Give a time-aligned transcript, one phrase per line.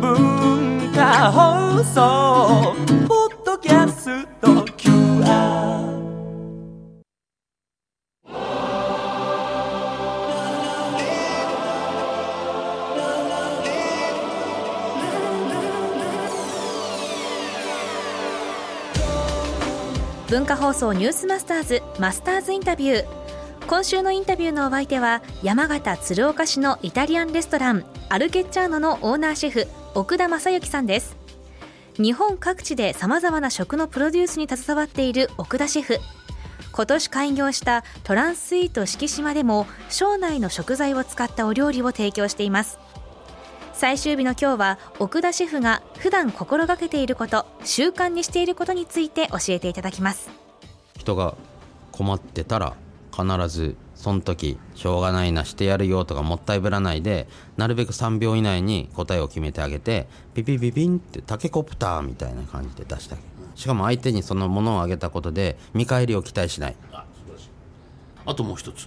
[0.00, 2.76] 文化放送
[3.08, 5.96] ポッドキャスト QR
[20.28, 23.25] 文化放送ニュースマスターズマスターズインタビュー
[23.68, 29.66] 今週のインタビューのお相手は山形鶴岡市のイタリアンレストランアルケッチャーノのオーナーシェフ
[29.96, 31.16] 奥田正幸さんです。
[31.96, 35.98] 日本各地で様々な食のプロデュースに携わっている奥田シェフ。
[36.70, 42.78] 今年開業したトランスイート敷島でも省内の食材を使ったお料理を提供しています。
[43.72, 50.30] 最終日の今日は奥田シェフが普段心がけていること習慣にしていることについて教えていただきます。
[50.96, 51.34] 人が
[51.90, 52.76] 困ってたら
[53.16, 66.76] 必ずその時しょうがないなしてやるよとかもったいぶらないでなるべく3秒以内に答えを決めてあげてピピピピンってタケコプターみたいな感じで出してあげるしかも相手にそのものをあげたことで見返りを期待しない。
[68.26, 68.86] あともう一つ。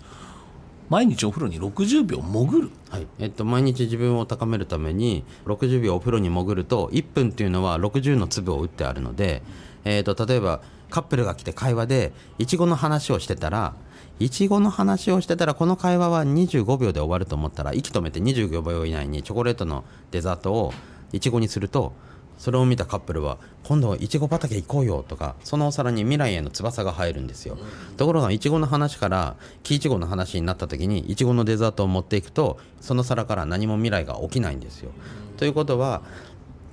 [0.90, 2.72] 毎日お風呂に60秒潜る。
[2.90, 3.08] はい。
[3.20, 9.42] えっと、毎日自分を高めるために60秒お風呂に潜ると1分っていうのは60の粒を打ってあるので、
[9.86, 13.76] えっと例えばカップルが来て会話でいちごの話をしてたら
[14.20, 20.74] いちごの話をしてたらこの会話は25秒で終わると思ったら息止めて25秒以内にチョコレートのデザートを
[21.14, 21.94] いちごにすると
[22.38, 27.58] それを見たカップルは今度いちご畑行こうよとかそのお皿に未来への翼が入るんですよ。
[27.98, 34.92] ところがいちごの話から木いちごの話になった時にいちごのデザートを持っていくとその皿から何も未来が起きないんですよ。
[35.38, 36.02] ということは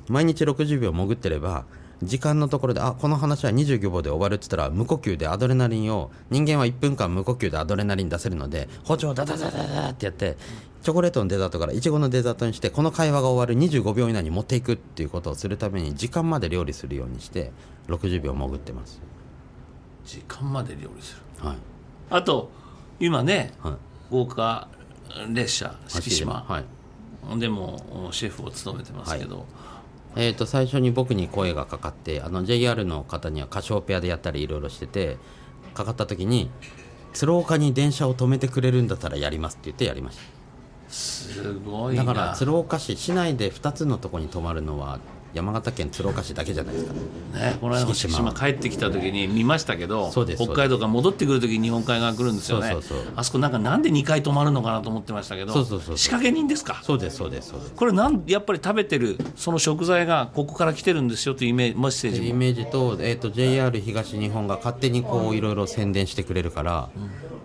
[0.08, 1.64] 毎日60秒潜ってれば
[2.02, 10.36] 時間のところであこの話は25秒で終わるって言ったら無呼吸でアドレナリンを人間は1分間無呼吸でアドレナリン出せるので包丁をダダダダダってやって
[10.82, 17.50] チョコレートのデザートからいちごのデザートにしてこの会話が終わる25秒以内に持っていくっていうことをするために時間まで料理するようにして
[17.88, 19.00] 60秒潜ってます。
[20.04, 21.48] 時間まで料理する。
[21.48, 21.56] はい。
[22.10, 22.50] あと
[23.00, 23.74] 今ねはい。
[24.10, 24.68] 豪華
[25.32, 27.38] 列車敷島、はい。
[27.40, 29.46] でもシェフを務めてますけど、
[30.16, 35.18] えー、と最初に僕に声がかかってあの JR の方にはカシオペアでやったりいろいろしてて
[35.74, 36.50] かかった時に
[37.12, 40.18] 鶴岡に電車を止めてくれるんだったらやりますって言ってやりまし
[40.88, 45.00] すごいだから鶴岡市市内で2つのとこに止まるのは
[45.36, 46.92] 山形県鶴岡市だけじゃないですか。
[46.94, 47.00] ね
[47.36, 50.24] ね、この間も敷敷島帰ってきた時に見ましたけど北
[50.54, 52.74] 海道から戻ってくる時に日本海側来るんですよね。
[53.14, 55.98] あそこなんかなんで2回止まるのかなと思ってましたけどそうそうそうそう。
[55.98, 56.80] 仕掛け人ですか？
[56.82, 57.72] そうですそうですそうです。
[57.72, 62.26] これなんやっぱり食べてるその食材がここから来てるんですよというイメージメッセージも。
[62.26, 66.88] イメージと,、えー、と JR 東日本が勝手にこういろいろ宣伝してくれるから、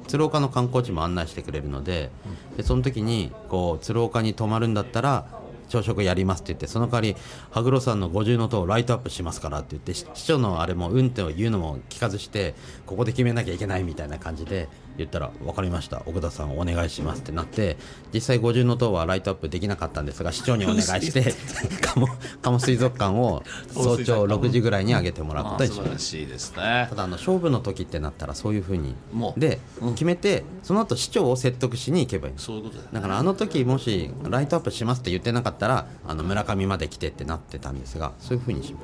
[0.07, 2.09] 鶴岡の観光地も案内してくれるので,、
[2.57, 5.25] でその時にこう鶴岡に泊まるんだったら
[5.71, 7.15] 朝食やりますって言ってその代わり
[7.49, 12.53] 羽黒さんの五重塔をライトアップしますからって言って市長のあれもうんって言うのも聞かずして
[12.85, 14.67] ここで決めなきゃいけないみたいな感じで
[15.03, 16.03] 言ったら分かりました。
[16.05, 17.77] 奥田さんお願いしますってなって
[18.13, 21.33] 実際五重塔はライトアップできなかったんですが市長にお願いして
[21.81, 22.07] 鴨
[22.41, 26.87] 鴨水族館を早朝6時ぐらいに上げてもらあったりしましいですね。
[26.89, 28.95] ただあの勝負の時ってなったらそういうふうに。
[29.11, 29.39] もう。
[29.39, 29.59] で、
[29.93, 38.79] 決めてその後市長を説得しに行けばいいそういうことだよだからあの時もしライトアップしますって言ってなかったらあの村上まで来てってなってたんですがそういうふうにしま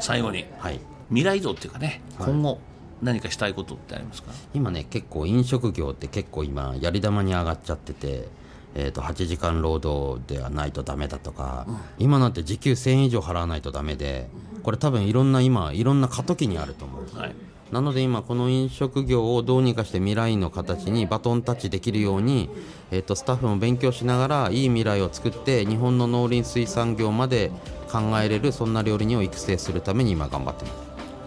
[0.00, 0.06] す。
[0.06, 0.80] 最後にはい。
[1.08, 2.30] 未来像っていうかね、はい。
[2.30, 2.60] 今後
[3.02, 4.30] 何かしたいことってありますか？
[4.54, 8.28] 今ね結構飲食業って結構今やり玉に上がっちゃってて、
[8.74, 11.66] えー、と8時間労働ではないとダメだとか、
[11.98, 14.28] 今なんて時給1000円以上払わないとダメで
[14.62, 17.18] これ多分いろんな今いろんな過渡期にあると思う。
[17.18, 17.34] はい。
[17.72, 22.50] なので今この飲食業をどうにかして未来の形にバトンタッチできるように、
[22.90, 27.52] えー、とスタッフも勉強しながらいい未来を作って日本の農林水産業まで
[27.88, 30.74] 考えれるそんな料理人を育成するために今頑張ってます。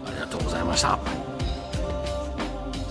[0.06, 0.98] ありがとうございました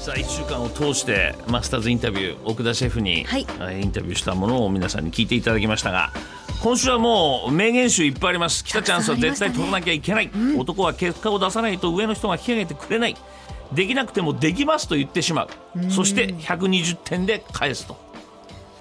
[0.04, 3.48] さあ1週間を通してマスターズインタビュー奥田シェフに、はい。
[3.48, 6.12] えーインタビューしたものを皆さんに聞いていただきましたが
[6.62, 8.66] 今週はもう名言集いっぱいあります。
[8.66, 13.16] 来たチャンスは絶対取らなきゃいけない、男は結果を出さないと上の人が引き上げてくれない。
[13.72, 15.50] できなくてもできますと言ってしまう。
[15.90, 17.94] そして120点で返すと。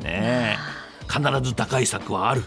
[0.00, 1.08] ねえ。
[1.08, 2.42] 必ず打開策はある。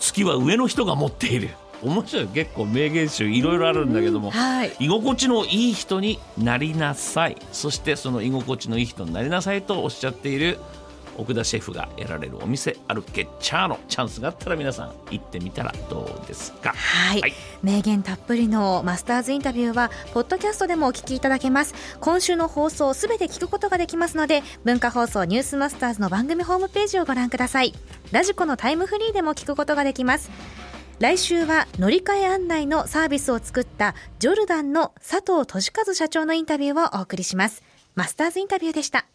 [0.00, 1.50] 月は上の人が持っている
[1.82, 2.26] 面白い。
[2.28, 4.72] 結構名言集いろいろあるんだけども、はい。
[4.80, 7.36] 居心地のいい人になりなさい。
[7.52, 10.58] そしてその居心地のいい人になりなさいとおっしゃっている
[11.16, 16.74] 奥田シェフがやられるお店アルケッチャーノチャンスがあったら皆さん行ってみたらどうですか。
[16.76, 17.34] はい、はい。
[17.60, 21.74] 名言たっぷりのマスターズインタビューはポッドキャストでもお聞きいただけます。
[22.00, 27.74] 今週の放送すべて聞くことができますので文化放送ニュースマスターズの番組ホームページをご覧ください。
[28.12, 30.30] ラジコのタイムフリーでも聞くことができます
[31.00, 37.62] 来週は乗り換え案内のサービスを作ったジョルダンの佐藤俊和社長のインタビューをお送りします。
[37.94, 39.06] マスターズインタビューでした。